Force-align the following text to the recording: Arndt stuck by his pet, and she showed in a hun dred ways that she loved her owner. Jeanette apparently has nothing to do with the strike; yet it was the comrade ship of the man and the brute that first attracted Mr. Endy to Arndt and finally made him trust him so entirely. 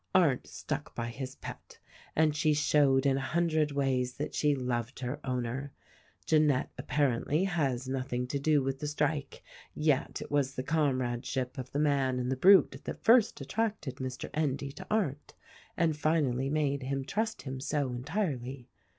Arndt 0.15 0.47
stuck 0.47 0.95
by 0.95 1.09
his 1.09 1.35
pet, 1.35 1.77
and 2.15 2.35
she 2.35 2.55
showed 2.55 3.05
in 3.05 3.17
a 3.17 3.21
hun 3.21 3.45
dred 3.45 3.71
ways 3.71 4.15
that 4.17 4.33
she 4.33 4.55
loved 4.55 5.01
her 5.01 5.19
owner. 5.23 5.71
Jeanette 6.25 6.71
apparently 6.75 7.43
has 7.43 7.87
nothing 7.87 8.25
to 8.25 8.39
do 8.39 8.63
with 8.63 8.79
the 8.79 8.87
strike; 8.87 9.43
yet 9.75 10.19
it 10.19 10.31
was 10.31 10.55
the 10.55 10.63
comrade 10.63 11.23
ship 11.23 11.55
of 11.59 11.71
the 11.71 11.77
man 11.77 12.17
and 12.17 12.31
the 12.31 12.35
brute 12.35 12.81
that 12.85 13.03
first 13.03 13.41
attracted 13.41 13.97
Mr. 13.97 14.31
Endy 14.33 14.71
to 14.71 14.87
Arndt 14.89 15.35
and 15.77 15.95
finally 15.95 16.49
made 16.49 16.81
him 16.81 17.05
trust 17.05 17.43
him 17.43 17.59
so 17.59 17.91
entirely. 17.91 18.67